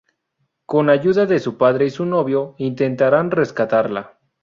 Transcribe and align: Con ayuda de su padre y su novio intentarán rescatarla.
Con 0.65 0.89
ayuda 0.89 1.27
de 1.27 1.37
su 1.37 1.59
padre 1.59 1.85
y 1.85 1.91
su 1.91 2.07
novio 2.07 2.55
intentarán 2.57 3.29
rescatarla. 3.29 4.17